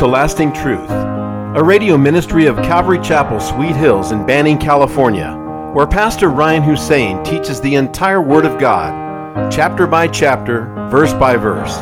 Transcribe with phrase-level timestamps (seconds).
[0.00, 5.34] To Lasting Truth, a radio ministry of Calvary Chapel, Sweet Hills in Banning, California,
[5.74, 11.36] where Pastor Ryan Hussein teaches the entire Word of God, chapter by chapter, verse by
[11.36, 11.76] verse,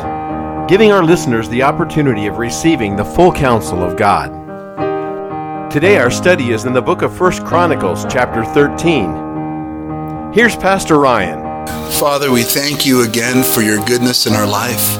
[0.69, 5.71] giving our listeners the opportunity of receiving the full counsel of God.
[5.71, 10.33] Today our study is in the book of First Chronicles, chapter 13.
[10.33, 11.65] Here's Pastor Ryan.
[11.93, 14.97] Father, we thank you again for your goodness in our life.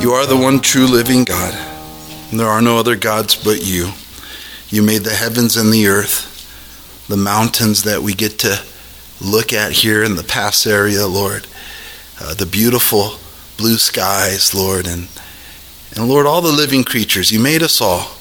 [0.00, 1.75] You are the one true living God.
[2.32, 3.92] There are no other gods but you.
[4.68, 8.60] You made the heavens and the earth, the mountains that we get to
[9.20, 11.46] look at here in the pass area, Lord,
[12.20, 13.18] uh, the beautiful
[13.56, 15.08] blue skies, Lord, and,
[15.94, 17.30] and Lord, all the living creatures.
[17.30, 18.16] You made us all.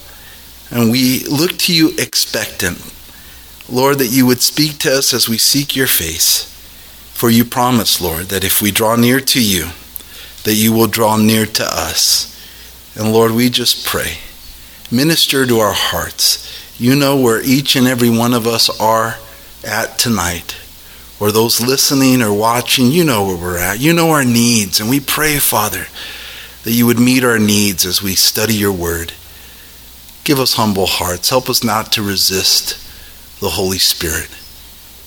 [0.70, 2.78] And we look to you expectant,
[3.68, 6.52] Lord, that you would speak to us as we seek your face.
[7.14, 9.70] For you promise, Lord, that if we draw near to you,
[10.44, 12.35] that you will draw near to us.
[12.96, 14.18] And Lord, we just pray.
[14.92, 16.42] Minister to our hearts.
[16.80, 19.18] You know where each and every one of us are
[19.66, 20.56] at tonight.
[21.20, 23.80] Or those listening or watching, you know where we're at.
[23.80, 24.80] You know our needs.
[24.80, 25.88] And we pray, Father,
[26.64, 29.14] that you would meet our needs as we study your word.
[30.24, 31.30] Give us humble hearts.
[31.30, 32.82] Help us not to resist
[33.40, 34.30] the Holy Spirit,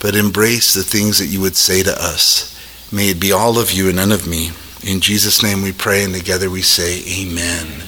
[0.01, 2.55] but embrace the things that you would say to us.
[2.93, 4.53] May it be all of you and none of me.
[4.85, 7.83] In Jesus' name we pray, and together we say, Amen.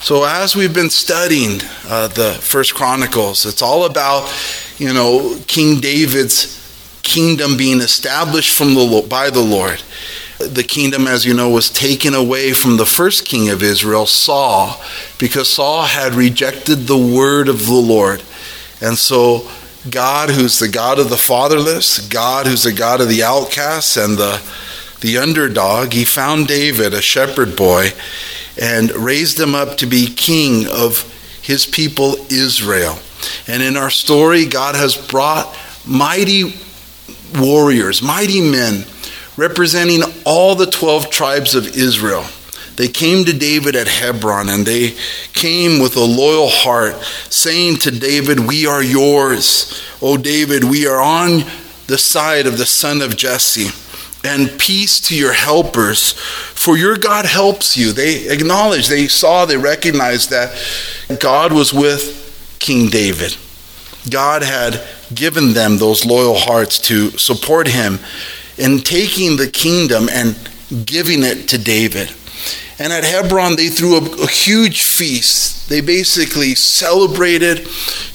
[0.00, 4.32] So, as we've been studying uh, the First Chronicles, it's all about,
[4.78, 6.56] you know, King David's
[7.02, 9.82] kingdom being established from the by the Lord.
[10.38, 14.80] The kingdom, as you know, was taken away from the first king of Israel, Saul,
[15.18, 18.22] because Saul had rejected the word of the Lord.
[18.80, 19.48] And so,
[19.90, 24.18] God, who's the God of the fatherless, God, who's the God of the outcasts and
[24.18, 24.40] the
[25.00, 27.90] the underdog, he found David, a shepherd boy,
[28.60, 31.12] and raised him up to be king of
[31.42, 32.98] his people Israel.
[33.46, 35.54] And in our story, God has brought
[35.86, 36.54] mighty
[37.38, 38.84] warriors, mighty men,
[39.36, 42.24] representing all the 12 tribes of Israel.
[42.76, 44.96] They came to David at Hebron and they
[45.32, 46.94] came with a loyal heart,
[47.30, 49.82] saying to David, We are yours.
[50.02, 51.44] O David, we are on
[51.86, 53.70] the side of the son of Jesse
[54.24, 57.92] and peace to your helpers, for your God helps you.
[57.92, 60.56] They acknowledged, they saw, they recognized that
[61.20, 63.36] God was with King David.
[64.10, 64.82] God had
[65.14, 67.98] given them those loyal hearts to support him
[68.58, 70.36] in taking the kingdom and
[70.84, 72.12] giving it to David.
[72.78, 75.68] And at Hebron, they threw a, a, huge feast.
[75.70, 77.68] They basically celebrated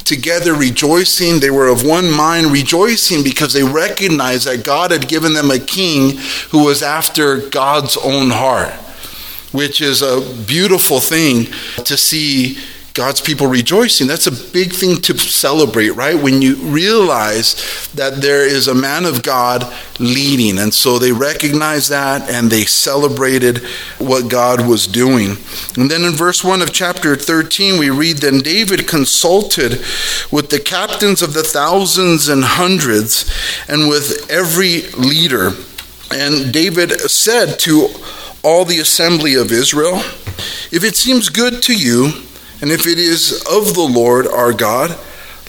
[0.06, 1.40] together, rejoicing.
[1.40, 5.58] They were of one mind, rejoicing because they recognized that God had given them a
[5.58, 6.18] king
[6.52, 8.74] who was after God's own heart,
[9.52, 11.46] which is a beautiful thing
[11.86, 12.60] to see
[12.94, 14.08] God's people rejoicing.
[14.08, 16.22] That's a big thing to celebrate, right?
[16.22, 20.60] When you realize that there is a man of God leading.
[20.60, 23.60] And so they recognized that and they celebrated
[23.98, 25.38] what God was doing.
[25.78, 29.80] And then in verse 1 of chapter 13, we read Then David consulted
[30.30, 33.32] with the captains of the thousands and hundreds
[33.70, 35.52] and with every leader.
[36.14, 37.88] And David said to
[38.44, 40.00] all the assembly of Israel,
[40.74, 42.12] If it seems good to you,
[42.62, 44.98] and if it is of the Lord our God,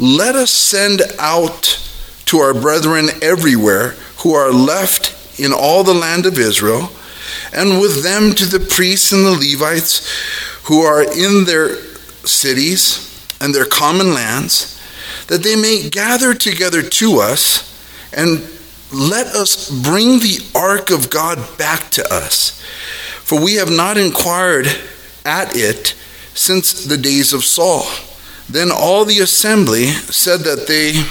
[0.01, 1.79] let us send out
[2.27, 6.91] to our brethren everywhere who are left in all the land of Israel,
[7.53, 10.09] and with them to the priests and the Levites
[10.65, 11.77] who are in their
[12.25, 13.09] cities
[13.41, 14.81] and their common lands,
[15.27, 17.69] that they may gather together to us
[18.13, 18.49] and
[18.93, 22.61] let us bring the ark of God back to us.
[23.23, 24.67] For we have not inquired
[25.25, 25.95] at it
[26.35, 27.87] since the days of Saul.
[28.49, 31.05] Then all the assembly said that they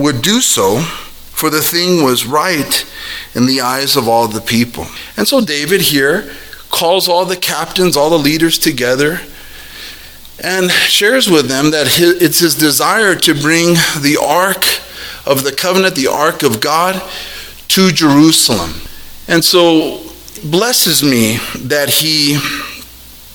[0.00, 2.86] would do so, for the thing was right
[3.34, 4.86] in the eyes of all the people.
[5.16, 6.30] And so David here
[6.70, 9.20] calls all the captains, all the leaders together,
[10.42, 14.64] and shares with them that it's his desire to bring the ark
[15.26, 17.02] of the covenant, the ark of God,
[17.68, 18.72] to Jerusalem.
[19.28, 20.02] And so
[20.44, 22.38] blesses me that he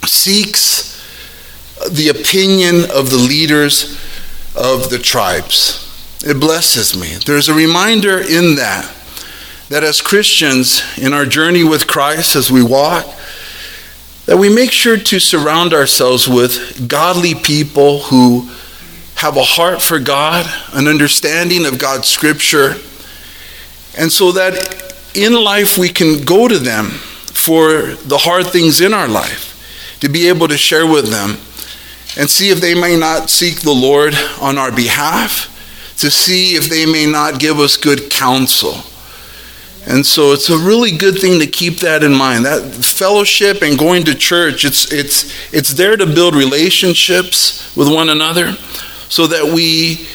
[0.05, 0.90] seeks
[1.89, 3.99] the opinion of the leaders
[4.55, 5.87] of the tribes.
[6.25, 7.15] It blesses me.
[7.25, 8.89] There's a reminder in that
[9.69, 13.05] that as Christians in our journey with Christ as we walk
[14.25, 18.49] that we make sure to surround ourselves with godly people who
[19.15, 22.75] have a heart for God, an understanding of God's scripture,
[23.97, 28.93] and so that in life we can go to them for the hard things in
[28.93, 31.37] our life to be able to share with them
[32.17, 35.47] and see if they may not seek the Lord on our behalf,
[35.99, 38.83] to see if they may not give us good counsel.
[39.87, 42.45] And so it's a really good thing to keep that in mind.
[42.45, 48.09] That fellowship and going to church, it's it's it's there to build relationships with one
[48.09, 48.53] another
[49.09, 50.07] so that we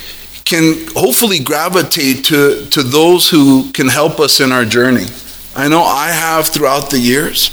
[0.47, 5.07] can hopefully gravitate to, to those who can help us in our journey.
[5.57, 7.51] I know I have throughout the years.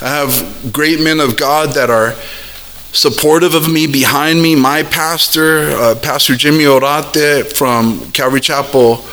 [0.00, 2.14] I have great men of God that are
[2.92, 4.56] supportive of me, behind me.
[4.56, 9.04] My pastor, uh, Pastor Jimmy Orate from Calvary Chapel,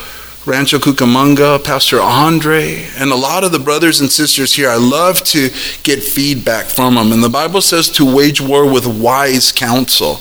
[0.46, 4.70] Rancho Cucamonga, Pastor Andre, and a lot of the brothers and sisters here.
[4.70, 5.50] I love to
[5.82, 7.12] get feedback from them.
[7.12, 10.20] And the Bible says to wage war with wise counsel.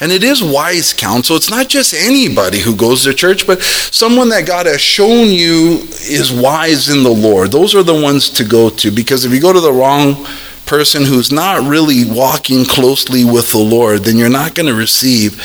[0.00, 1.36] And it is wise counsel.
[1.36, 5.86] It's not just anybody who goes to church, but someone that God has shown you
[6.00, 7.52] is wise in the Lord.
[7.52, 10.26] Those are the ones to go to because if you go to the wrong
[10.72, 15.38] person who's not really walking closely with the Lord, then you're not going to receive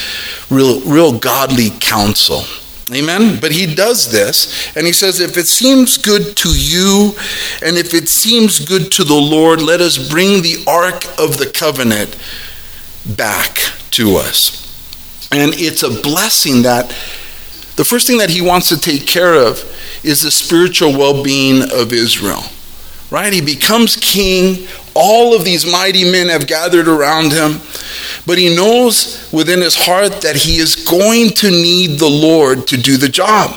[0.50, 2.44] real, real godly counsel.
[2.96, 3.38] Amen.
[3.42, 7.12] But he does this, and he says, If it seems good to you,
[7.62, 11.52] and if it seems good to the Lord, let us bring the ark of the
[11.54, 12.18] covenant
[13.18, 13.58] back
[13.92, 14.64] to us.
[15.34, 16.88] And it's a blessing that
[17.76, 19.62] the first thing that he wants to take care of
[20.06, 22.46] is the spiritual well being of Israel.
[23.10, 23.32] Right?
[23.32, 24.68] He becomes king.
[24.94, 27.62] All of these mighty men have gathered around him.
[28.26, 32.78] But he knows within his heart that he is going to need the Lord to
[32.78, 33.56] do the job.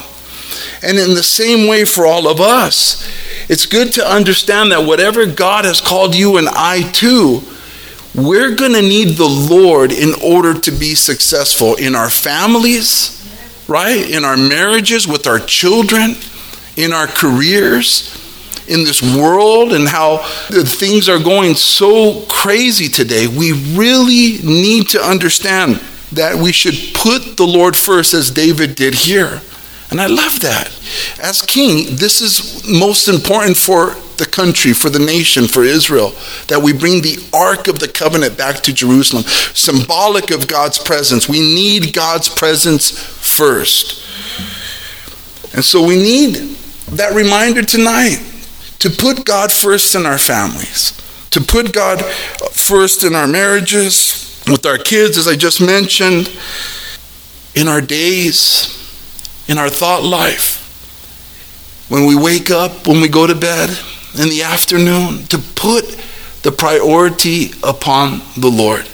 [0.83, 3.11] And in the same way for all of us,
[3.49, 7.43] it's good to understand that whatever God has called you and I to,
[8.15, 13.17] we're going to need the Lord in order to be successful in our families,
[13.69, 14.09] right?
[14.11, 16.15] In our marriages, with our children,
[16.77, 18.17] in our careers,
[18.71, 20.19] in this world, and how
[20.49, 23.27] things are going so crazy today.
[23.27, 25.81] We really need to understand
[26.13, 29.43] that we should put the Lord first, as David did here.
[29.91, 30.71] And I love that.
[31.21, 36.13] As king, this is most important for the country, for the nation, for Israel,
[36.47, 39.25] that we bring the Ark of the Covenant back to Jerusalem,
[39.55, 41.29] symbolic of God's presence.
[41.29, 44.05] We need God's presence first.
[45.55, 46.35] And so we need
[46.91, 48.19] that reminder tonight
[48.81, 50.93] to put God first in our families,
[51.31, 52.05] to put God
[52.53, 56.31] first in our marriages, with our kids, as I just mentioned,
[57.55, 58.77] in our days,
[59.49, 60.59] in our thought life.
[61.89, 63.71] When we wake up, when we go to bed,
[64.19, 65.85] in the afternoon, to put
[66.43, 68.87] the priority upon the Lord.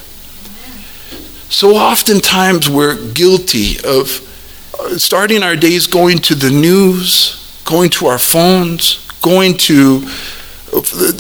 [1.48, 4.08] So oftentimes we're guilty of
[4.98, 10.06] starting our days going to the news, going to our phones, going to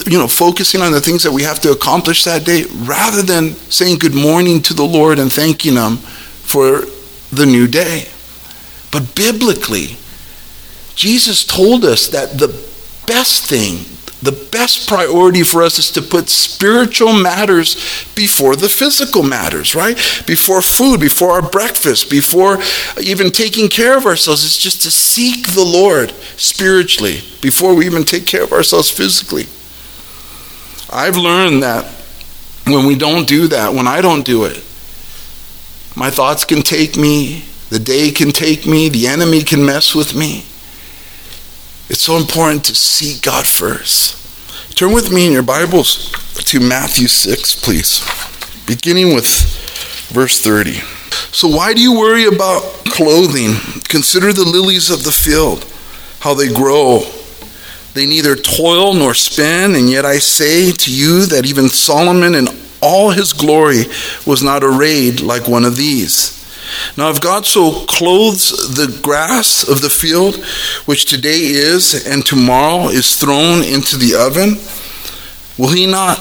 [0.06, 3.52] you know focusing on the things that we have to accomplish that day rather than
[3.68, 6.82] saying good morning to the Lord and thanking him for
[7.32, 8.06] the new day.
[8.92, 9.96] But biblically,
[10.94, 12.48] Jesus told us that the
[13.06, 13.84] best thing,
[14.26, 17.76] the best priority for us is to put spiritual matters
[18.16, 19.96] before the physical matters, right?
[20.26, 22.58] Before food, before our breakfast, before
[23.00, 24.44] even taking care of ourselves.
[24.44, 29.44] It's just to seek the Lord spiritually before we even take care of ourselves physically.
[30.92, 31.84] I've learned that
[32.66, 34.56] when we don't do that, when I don't do it,
[35.94, 40.16] my thoughts can take me, the day can take me, the enemy can mess with
[40.16, 40.44] me.
[41.88, 44.25] It's so important to seek God first.
[44.76, 48.06] Turn with me in your Bibles to Matthew 6, please,
[48.66, 49.26] beginning with
[50.10, 50.72] verse 30.
[51.32, 53.54] So, why do you worry about clothing?
[53.84, 55.64] Consider the lilies of the field,
[56.20, 57.04] how they grow.
[57.94, 62.48] They neither toil nor spin, and yet I say to you that even Solomon in
[62.82, 63.84] all his glory
[64.26, 66.35] was not arrayed like one of these.
[66.96, 70.36] Now, if God so clothes the grass of the field,
[70.86, 74.56] which today is and tomorrow is thrown into the oven,
[75.58, 76.20] will He not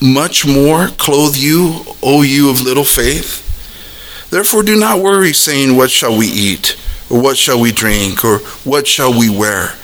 [0.00, 3.42] much more clothe you, O you of little faith?
[4.30, 6.76] Therefore, do not worry, saying, What shall we eat?
[7.10, 8.24] Or what shall we drink?
[8.24, 9.74] Or what shall we wear?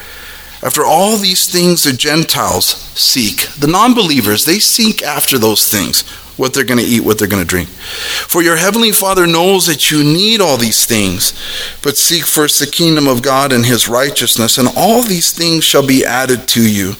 [0.63, 2.67] After all these things the Gentiles
[2.99, 6.05] seek, the non believers, they seek after those things
[6.41, 7.69] what they're going to eat, what they're going to drink.
[7.69, 11.35] For your heavenly Father knows that you need all these things,
[11.83, 15.87] but seek first the kingdom of God and his righteousness, and all these things shall
[15.87, 16.95] be added to you.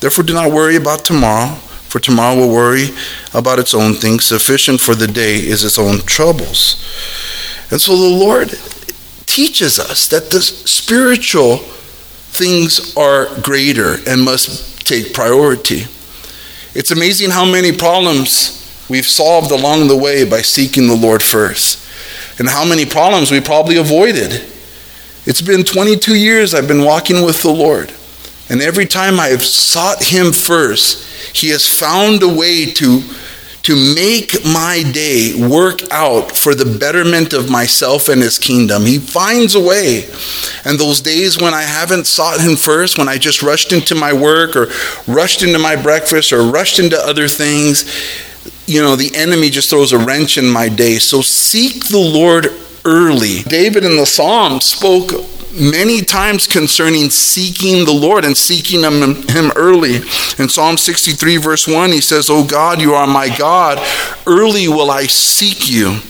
[0.00, 2.88] Therefore, do not worry about tomorrow, for tomorrow will worry
[3.34, 4.24] about its own things.
[4.24, 6.82] Sufficient for the day is its own troubles.
[7.70, 8.48] And so the Lord
[9.26, 15.82] teaches us that the spiritual things are greater and must take priority.
[16.74, 18.57] It's amazing how many problems
[18.88, 21.84] we've solved along the way by seeking the Lord first,
[22.38, 24.44] and how many problems we probably avoided.
[25.26, 27.92] It's been 22 years I've been walking with the Lord,
[28.48, 33.02] and every time I've sought Him first, He has found a way to
[33.68, 38.86] to make my day work out for the betterment of myself and his kingdom.
[38.86, 40.08] He finds a way.
[40.64, 44.10] And those days when I haven't sought him first, when I just rushed into my
[44.10, 44.68] work or
[45.06, 47.84] rushed into my breakfast or rushed into other things,
[48.68, 50.98] you know, the enemy just throws a wrench in my day.
[50.98, 52.52] So seek the Lord
[52.84, 53.42] early.
[53.44, 55.12] David in the Psalm spoke
[55.58, 59.96] many times concerning seeking the Lord and seeking him, him early.
[60.38, 63.78] In Psalm 63, verse 1, he says, O God, you are my God.
[64.26, 66.00] Early will I seek you.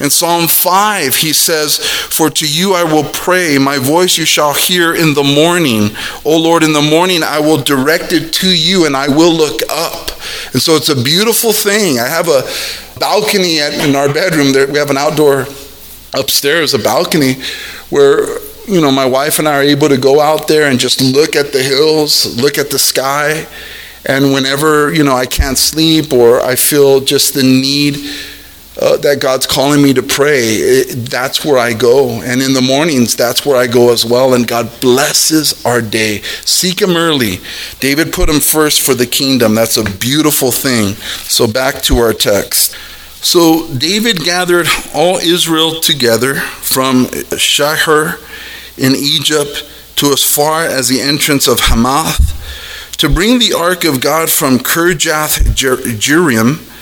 [0.00, 4.54] In Psalm 5, he says, For to you I will pray, my voice you shall
[4.54, 5.96] hear in the morning.
[6.24, 9.60] O Lord, in the morning I will direct it to you and I will look
[9.70, 10.10] up.
[10.52, 11.98] And so it's a beautiful thing.
[11.98, 12.42] I have a
[12.98, 14.52] balcony in our bedroom.
[14.52, 15.46] There, we have an outdoor
[16.14, 17.34] upstairs, a balcony
[17.90, 21.00] where you know, my wife and I are able to go out there and just
[21.00, 23.46] look at the hills, look at the sky.
[24.04, 27.96] And whenever, you know, I can't sleep or I feel just the need
[28.80, 32.20] uh, that God's calling me to pray, it, that's where I go.
[32.22, 34.34] And in the mornings, that's where I go as well.
[34.34, 36.22] And God blesses our day.
[36.44, 37.38] Seek Him early.
[37.80, 39.54] David put Him first for the kingdom.
[39.54, 40.94] That's a beautiful thing.
[41.24, 42.76] So back to our text.
[43.24, 48.20] So David gathered all Israel together from Shihor
[48.78, 52.34] in Egypt to as far as the entrance of Hamath,
[52.98, 56.72] to bring the ark of God from Kirjath Jearim.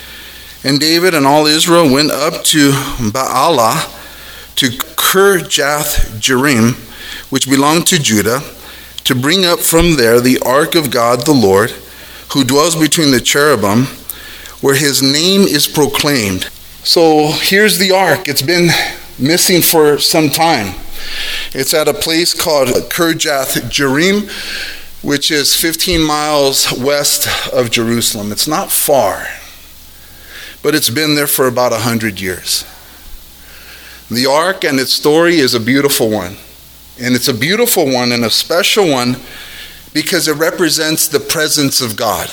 [0.65, 4.01] And David and all Israel went up to Baalah,
[4.57, 6.73] to Kirjath Jearim,
[7.31, 8.41] which belonged to Judah,
[9.05, 11.71] to bring up from there the ark of God the Lord,
[12.33, 13.85] who dwells between the cherubim,
[14.63, 16.45] where his name is proclaimed.
[16.83, 18.27] So here's the ark.
[18.27, 18.71] It's been
[19.19, 20.75] missing for some time.
[21.53, 24.31] It's at a place called Kirjath Jearim,
[25.03, 28.33] which is 15 miles west of Jerusalem.
[28.33, 29.29] It's not far,
[30.65, 32.65] but it's been there for about 100 years.
[34.11, 36.39] The ark and its story is a beautiful one.
[36.99, 39.19] And it's a beautiful one and a special one
[39.93, 42.31] because it represents the presence of God.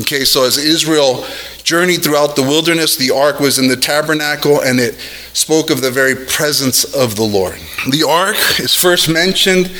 [0.00, 1.24] Okay, so as Israel
[1.62, 4.96] journeyed throughout the wilderness, the ark was in the tabernacle and it
[5.32, 7.58] spoke of the very presence of the Lord.
[7.90, 9.72] The ark is first mentioned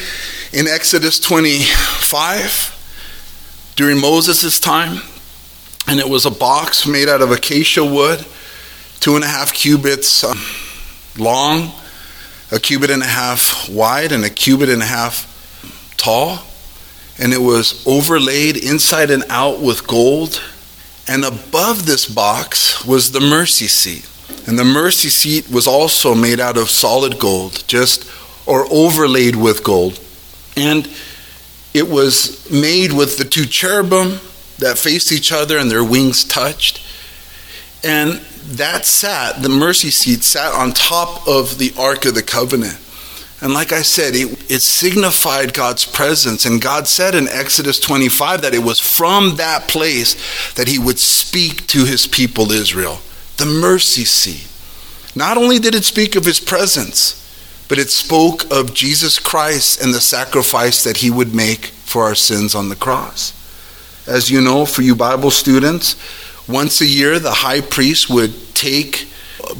[0.55, 5.03] in Exodus 25 during Moses' time,
[5.93, 8.27] and it was a box made out of acacia wood,
[8.99, 10.41] two and a half cubits um,
[11.17, 11.71] long,
[12.51, 15.29] a cubit and a half wide, and a cubit and a half
[15.97, 16.43] tall
[17.19, 20.43] and it was overlaid inside and out with gold.
[21.07, 24.09] And above this box was the mercy seat.
[24.47, 28.11] And the mercy seat was also made out of solid gold, just
[28.47, 30.01] or overlaid with gold.
[30.57, 30.89] And
[31.75, 34.19] it was made with the two cherubim
[34.59, 36.80] that faced each other and their wings touched.
[37.85, 42.78] And that sat, the mercy seat sat on top of the Ark of the Covenant.
[43.40, 46.44] And like I said, it, it, signified God's presence.
[46.44, 50.14] And God said in Exodus 25 that it was from that place
[50.54, 53.00] that he would speak to his people Israel.
[53.38, 54.49] The mercy seat.
[55.16, 57.18] Not only did it speak of his presence,
[57.68, 62.14] but it spoke of Jesus Christ and the sacrifice that he would make for our
[62.14, 63.32] sins on the cross.
[64.06, 65.97] As you know, for you Bible students,
[66.49, 69.09] once a year the high priest would take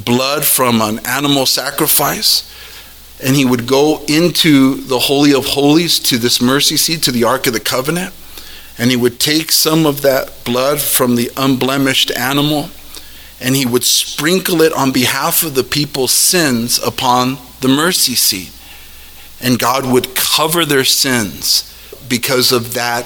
[0.05, 2.49] blood from an animal sacrifice
[3.23, 7.23] and he would go into the Holy of Holies to this mercy seat, to the
[7.23, 8.13] Ark of the Covenant,
[8.79, 12.71] and he would take some of that blood from the unblemished animal
[13.41, 18.51] and he would sprinkle it on behalf of the people's sins upon the mercy seat.
[19.41, 21.69] And God would cover their sins
[22.09, 23.05] because of that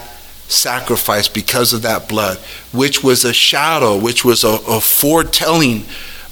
[0.49, 2.39] sacrifice, because of that blood,
[2.73, 5.85] which was a shadow, which was a, a foretelling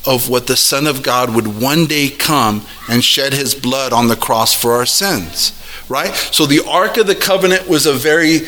[0.06, 4.09] of what the Son of God would one day come and shed his blood on
[4.09, 5.52] the cross for our sins.
[5.88, 6.14] Right?
[6.14, 8.40] So the Ark of the Covenant was a very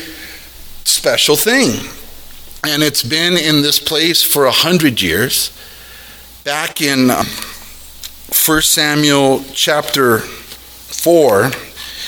[0.83, 1.89] special thing.
[2.65, 5.51] And it's been in this place for a hundred years.
[6.43, 7.25] Back in 1 um,
[8.61, 11.51] Samuel chapter 4,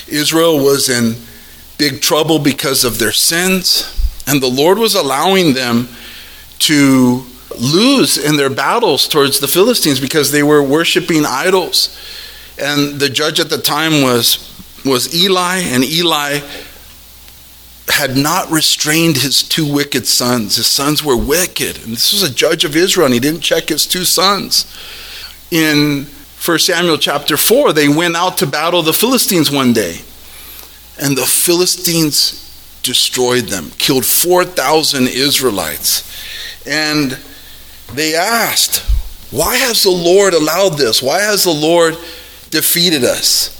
[0.08, 1.14] Israel was in
[1.80, 3.96] big trouble because of their sins,
[4.26, 5.88] and the Lord was allowing them
[6.58, 7.24] to
[7.58, 11.98] lose in their battles towards the Philistines because they were worshiping idols.
[12.58, 14.46] And the judge at the time was,
[14.84, 16.40] was Eli, and Eli
[17.88, 20.56] had not restrained his two wicked sons.
[20.56, 21.82] His sons were wicked.
[21.82, 24.66] And this was a judge of Israel, and he didn't check his two sons.
[25.50, 26.06] In
[26.44, 30.02] 1 Samuel chapter 4, they went out to battle the Philistines one day.
[31.00, 32.46] And the Philistines
[32.82, 36.06] destroyed them, killed 4,000 Israelites.
[36.66, 37.18] And
[37.94, 38.84] they asked,
[39.30, 41.02] Why has the Lord allowed this?
[41.02, 41.96] Why has the Lord
[42.50, 43.56] defeated us?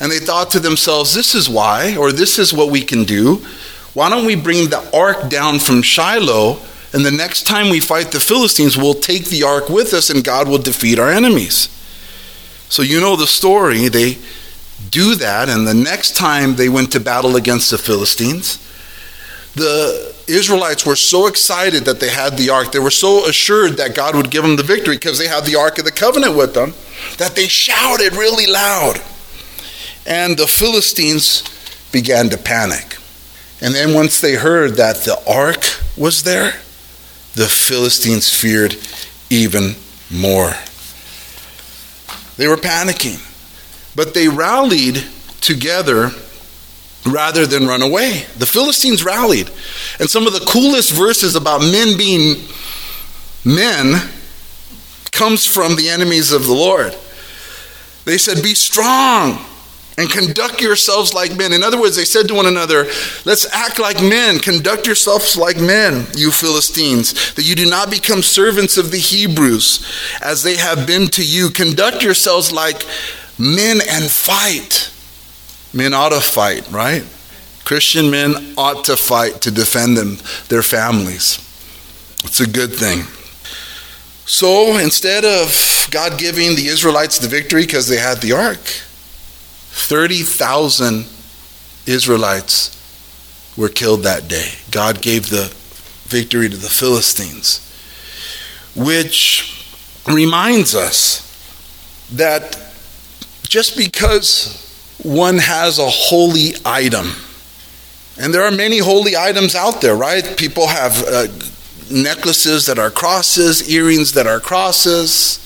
[0.00, 3.44] And they thought to themselves, This is why, or this is what we can do.
[3.94, 6.58] Why don't we bring the ark down from Shiloh?
[6.92, 10.24] And the next time we fight the Philistines, we'll take the ark with us and
[10.24, 11.68] God will defeat our enemies.
[12.68, 13.88] So you know the story.
[13.88, 14.18] They
[14.88, 18.58] do that, and the next time they went to battle against the Philistines,
[19.54, 22.72] the Israelites were so excited that they had the ark.
[22.72, 25.56] They were so assured that God would give them the victory because they had the
[25.56, 26.74] ark of the covenant with them
[27.18, 29.00] that they shouted really loud.
[30.06, 31.42] And the Philistines
[31.92, 32.96] began to panic.
[33.60, 35.62] And then once they heard that the ark
[35.96, 36.52] was there,
[37.34, 38.76] the Philistines feared
[39.28, 39.74] even
[40.10, 40.54] more.
[42.36, 43.26] They were panicking.
[43.94, 45.04] But they rallied
[45.40, 46.10] together
[47.06, 48.26] rather than run away.
[48.36, 49.50] The Philistines rallied.
[49.98, 52.44] And some of the coolest verses about men being
[53.44, 54.10] men
[55.12, 56.94] comes from the enemies of the Lord.
[58.04, 59.44] They said, Be strong
[59.98, 61.52] and conduct yourselves like men.
[61.52, 62.84] In other words, they said to one another,
[63.24, 68.22] Let's act like men, conduct yourselves like men, you Philistines, that you do not become
[68.22, 69.86] servants of the Hebrews
[70.22, 71.50] as they have been to you.
[71.50, 72.82] Conduct yourselves like
[73.40, 74.92] men and fight.
[75.72, 77.04] Men ought to fight, right?
[77.64, 80.18] Christian men ought to fight to defend them,
[80.48, 81.38] their families.
[82.24, 83.04] It's a good thing.
[84.26, 91.06] So instead of God giving the Israelites the victory because they had the ark, 30,000
[91.86, 92.76] Israelites
[93.56, 94.52] were killed that day.
[94.70, 95.52] God gave the
[96.04, 97.66] victory to the Philistines,
[98.76, 99.66] which
[100.06, 101.26] reminds us
[102.12, 102.69] that
[103.50, 104.56] just because
[105.02, 107.10] one has a holy item,
[108.20, 110.36] and there are many holy items out there, right?
[110.36, 111.26] People have uh,
[111.90, 115.38] necklaces that are crosses, earrings that are crosses,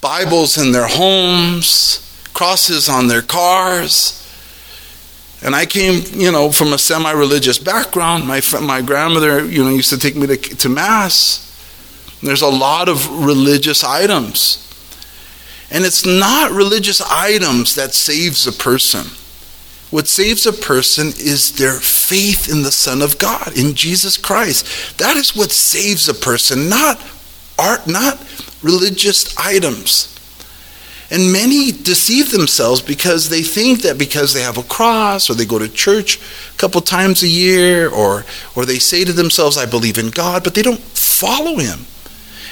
[0.00, 2.02] Bibles in their homes
[2.34, 4.22] crosses on their cars.
[5.42, 8.26] And I came, you know, from a semi-religious background.
[8.26, 11.42] My my grandmother, you know, used to take me to, to mass.
[12.22, 14.65] There's a lot of religious items.
[15.70, 19.06] And it's not religious items that saves a person.
[19.90, 24.98] What saves a person is their faith in the Son of God, in Jesus Christ.
[24.98, 27.00] That is what saves a person, not
[27.58, 28.18] art, not
[28.62, 30.12] religious items.
[31.08, 35.44] And many deceive themselves because they think that because they have a cross or they
[35.44, 36.18] go to church
[36.52, 38.24] a couple times a year or,
[38.56, 41.86] or they say to themselves, I believe in God, but they don't follow Him.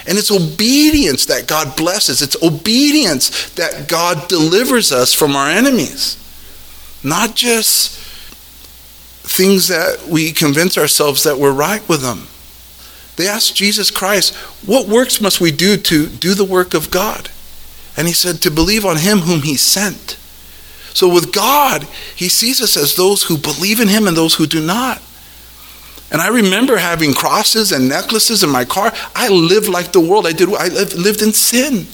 [0.06, 6.18] And it's obedience that God blesses, it's obedience that God delivers us from our enemies,
[7.02, 7.98] not just
[9.26, 12.26] things that we convince ourselves that we're right with them.
[13.16, 14.34] They asked Jesus Christ,
[14.66, 17.30] What works must we do to do the work of God?
[17.96, 20.18] And he said, To believe on him whom he sent.
[20.92, 24.46] So with God, he sees us as those who believe in him and those who
[24.46, 25.02] do not.
[26.14, 28.92] And I remember having crosses and necklaces in my car.
[29.16, 30.28] I lived like the world.
[30.28, 30.48] I did.
[30.54, 31.88] I lived in sin.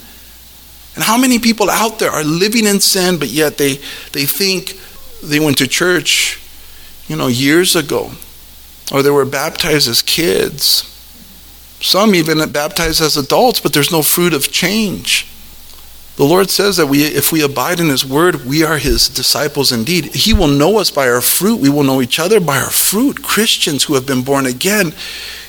[0.93, 3.77] And how many people out there are living in sin, but yet they
[4.11, 4.79] they think
[5.23, 6.39] they went to church,
[7.07, 8.11] you know, years ago,
[8.93, 10.83] or they were baptized as kids.
[11.81, 15.30] Some even baptized as adults, but there's no fruit of change.
[16.21, 19.71] The Lord says that we, if we abide in His Word, we are His disciples
[19.71, 20.13] indeed.
[20.13, 21.59] He will know us by our fruit.
[21.59, 23.23] We will know each other by our fruit.
[23.23, 24.93] Christians who have been born again,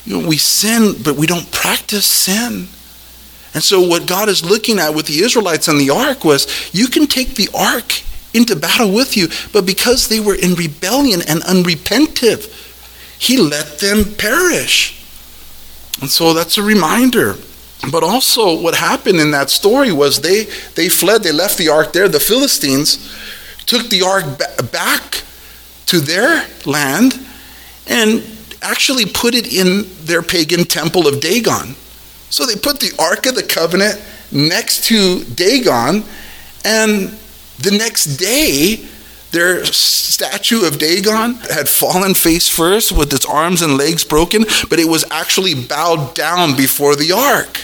[0.07, 2.69] you know, we sin, but we don't practice sin.
[3.53, 6.87] And so, what God is looking at with the Israelites and the ark was you
[6.87, 8.01] can take the ark
[8.33, 12.49] into battle with you, but because they were in rebellion and unrepentive,
[13.19, 15.05] He let them perish.
[16.01, 17.37] And so, that's a reminder
[17.91, 20.45] but also, what happened in that story was they,
[20.77, 22.09] they fled, they left the ark there.
[22.09, 23.13] The Philistines
[23.67, 24.25] took the ark
[24.71, 25.23] back
[25.87, 27.19] to their land
[27.89, 28.25] and
[28.63, 31.75] actually put it in their pagan temple of Dagon.
[32.31, 36.05] So they put the Ark of the Covenant next to Dagon,
[36.65, 37.19] and
[37.59, 38.87] the next day,
[39.33, 44.79] their statue of Dagon had fallen face first with its arms and legs broken, but
[44.79, 47.61] it was actually bowed down before the ark.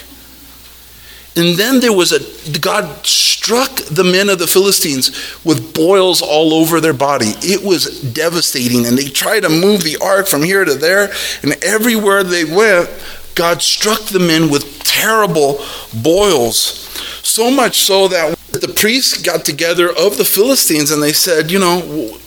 [1.39, 5.09] And then there was a, God struck the men of the Philistines
[5.45, 7.31] with boils all over their body.
[7.41, 8.85] It was devastating.
[8.85, 11.13] And they tried to move the ark from here to there.
[11.41, 12.89] And everywhere they went,
[13.35, 15.63] God struck the men with terrible
[16.03, 16.85] boils.
[17.23, 21.59] So much so that the priests got together of the Philistines and they said, you
[21.59, 22.17] know,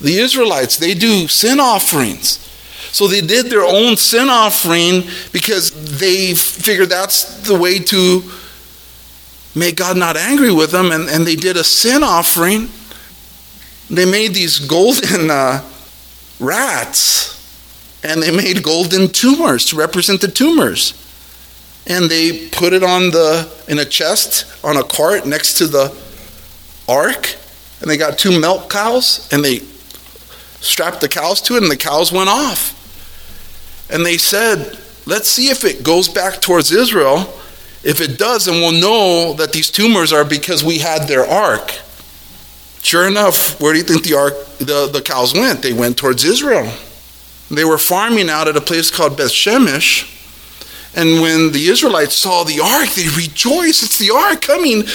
[0.00, 2.46] the Israelites, they do sin offerings.
[2.92, 8.22] So they did their own sin offering because they figured that's the way to
[9.54, 10.90] make God not angry with them.
[10.90, 12.68] And, and they did a sin offering.
[13.88, 15.64] They made these golden uh,
[16.40, 17.30] rats
[18.02, 20.94] and they made golden tumors to represent the tumors.
[21.86, 25.96] And they put it on the in a chest on a cart next to the
[26.88, 27.36] ark.
[27.80, 29.60] And they got two milk cows and they
[30.60, 32.76] strapped the cows to it and the cows went off.
[33.90, 37.34] And they said, let's see if it goes back towards Israel.
[37.82, 41.72] If it does, then we'll know that these tumors are because we had their ark.
[42.82, 45.62] Sure enough, where do you think the ark, the, the cows went?
[45.62, 46.72] They went towards Israel.
[47.50, 50.16] They were farming out at a place called Beth Shemesh.
[50.94, 53.82] And when the Israelites saw the ark, they rejoiced.
[53.82, 54.86] It's the ark coming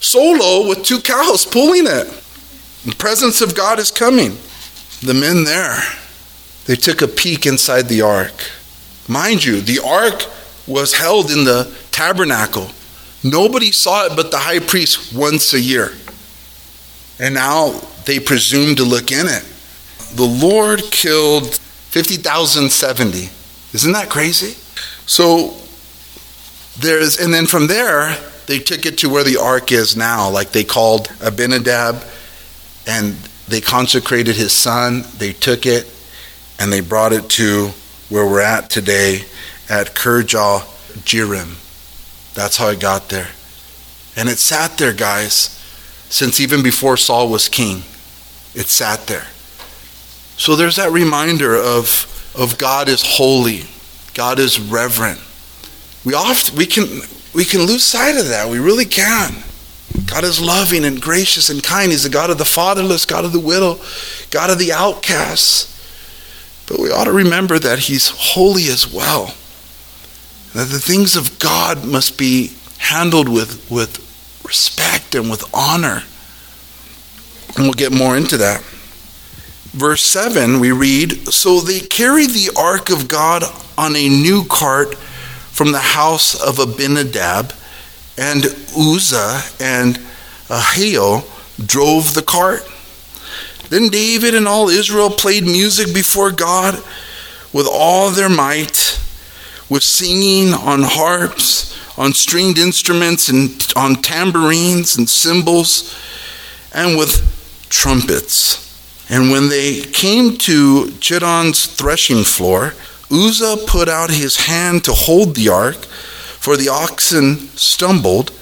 [0.00, 2.06] solo with two cows pulling it.
[2.84, 4.38] The presence of God is coming.
[5.02, 5.82] The men there
[6.70, 8.48] they took a peek inside the ark.
[9.08, 10.24] Mind you, the ark
[10.68, 12.70] was held in the tabernacle.
[13.24, 15.90] Nobody saw it but the high priest once a year.
[17.18, 19.44] And now they presumed to look in it.
[20.14, 23.30] The Lord killed 50,070.
[23.74, 24.56] Isn't that crazy?
[25.06, 25.56] So
[26.78, 30.30] there's, and then from there, they took it to where the ark is now.
[30.30, 32.04] Like they called Abinadab
[32.86, 33.14] and
[33.48, 35.04] they consecrated his son.
[35.18, 35.96] They took it
[36.60, 37.68] and they brought it to
[38.10, 39.22] where we're at today
[39.68, 40.64] at Kirjath
[41.04, 41.56] Jearim.
[42.34, 43.28] That's how it got there.
[44.14, 45.58] And it sat there, guys,
[46.10, 47.78] since even before Saul was king.
[48.54, 49.26] It sat there.
[50.36, 53.64] So there's that reminder of, of God is holy,
[54.14, 55.20] God is reverent.
[56.04, 56.86] We often we can
[57.34, 58.48] we can lose sight of that.
[58.48, 59.34] We really can.
[60.06, 61.90] God is loving and gracious and kind.
[61.90, 63.78] He's the God of the fatherless, God of the widow,
[64.30, 65.70] God of the outcasts.
[66.70, 69.34] But we ought to remember that He's holy as well.
[70.54, 73.98] That the things of God must be handled with, with
[74.44, 76.04] respect and with honor.
[77.56, 78.62] And we'll get more into that.
[79.72, 83.42] Verse 7, we read So they carried the ark of God
[83.76, 87.52] on a new cart from the house of Abinadab,
[88.16, 88.44] and
[88.76, 89.96] Uzzah and
[90.48, 91.24] Ahio
[91.66, 92.62] drove the cart.
[93.70, 96.74] Then David and all Israel played music before God
[97.52, 99.00] with all their might,
[99.68, 105.96] with singing on harps, on stringed instruments, and on tambourines and cymbals,
[106.74, 108.66] and with trumpets.
[109.08, 112.74] And when they came to Chidon's threshing floor,
[113.10, 118.32] Uzzah put out his hand to hold the ark, for the oxen stumbled.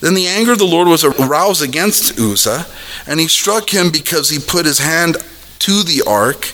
[0.00, 2.66] Then the anger of the Lord was aroused against Uzzah,
[3.06, 5.16] and he struck him because he put his hand
[5.60, 6.52] to the ark,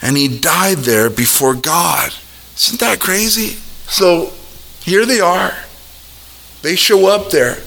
[0.00, 2.12] and he died there before God.
[2.56, 3.56] Isn't that crazy?
[3.86, 4.32] So
[4.80, 5.54] here they are.
[6.62, 7.58] They show up there.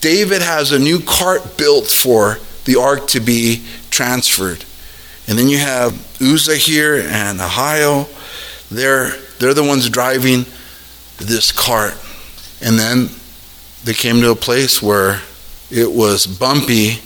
[0.00, 4.64] David has a new cart built for the ark to be transferred.
[5.26, 8.08] And then you have Uzzah here and Ahio.
[8.70, 10.44] They're, they're the ones driving
[11.18, 11.94] this cart.
[12.60, 13.08] And then
[13.84, 15.20] they came to a place where
[15.70, 16.98] it was bumpy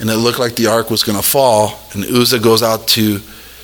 [0.00, 1.78] and it looked like the ark was going to fall.
[1.92, 3.20] And Uzzah goes out to,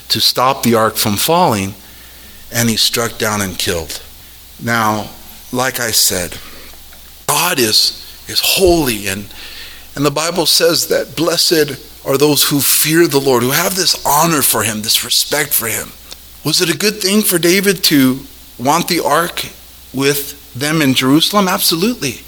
[0.08, 1.74] to stop the ark from falling,
[2.52, 4.00] and he's struck down and killed.
[4.62, 5.10] Now,
[5.52, 6.38] like I said,
[7.26, 9.26] God is, is holy, and,
[9.96, 14.04] and the Bible says that blessed are those who fear the Lord, who have this
[14.06, 15.88] honor for him, this respect for him.
[16.44, 18.20] Was it a good thing for David to
[18.58, 19.46] want the ark
[19.92, 21.48] with them in Jerusalem?
[21.48, 22.20] Absolutely.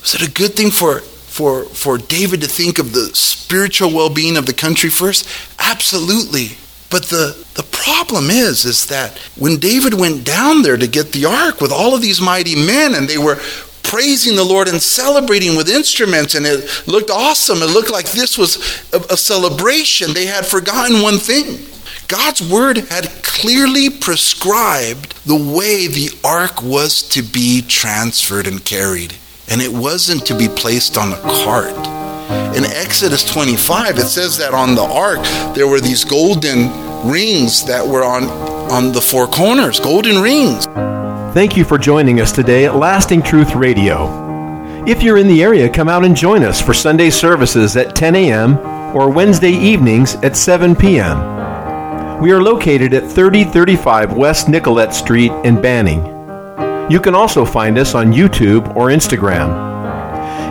[0.00, 4.10] Was it a good thing for, for, for David to think of the spiritual well
[4.10, 5.28] being of the country first?
[5.58, 6.56] Absolutely.
[6.90, 11.26] But the, the problem is, is that when David went down there to get the
[11.26, 13.38] ark with all of these mighty men and they were
[13.82, 17.62] praising the Lord and celebrating with instruments, and it looked awesome.
[17.62, 18.56] It looked like this was
[18.92, 20.12] a, a celebration.
[20.12, 21.66] They had forgotten one thing.
[22.06, 29.14] God's word had clearly prescribed the way the ark was to be transferred and carried
[29.50, 31.74] and it wasn't to be placed on a cart.
[32.56, 35.22] In Exodus 25, it says that on the ark
[35.54, 36.70] there were these golden
[37.08, 38.24] rings that were on,
[38.70, 40.66] on the four corners, golden rings.
[41.34, 44.26] Thank you for joining us today at Lasting Truth Radio.
[44.86, 48.16] If you're in the area, come out and join us for Sunday services at 10
[48.16, 48.58] a.m.
[48.96, 52.20] or Wednesday evenings at 7 p.m.
[52.20, 56.17] We are located at 3035 West Nicollet Street in Banning.
[56.90, 59.68] You can also find us on YouTube or Instagram.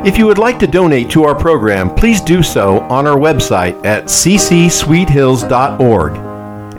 [0.05, 3.83] If you would like to donate to our program, please do so on our website
[3.83, 6.13] at ccsweethills.org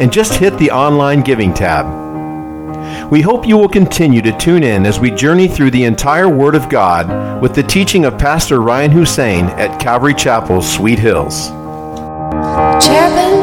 [0.01, 3.11] and just hit the online giving tab.
[3.11, 6.55] We hope you will continue to tune in as we journey through the entire Word
[6.55, 11.49] of God with the teaching of Pastor Ryan Hussein at Calvary Chapel, Sweet Hills.
[12.85, 13.39] Cherubim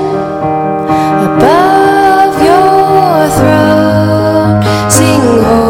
[1.25, 5.64] above your throne, sing